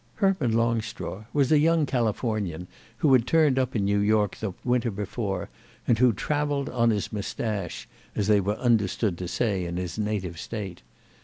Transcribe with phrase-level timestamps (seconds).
[0.15, 2.67] Herman Longstraw was a young Californian
[2.97, 5.47] who had turned up in New York the winter before
[5.87, 10.39] and who travelled on his moustache, as they were understood to say in his native
[10.39, 10.81] State.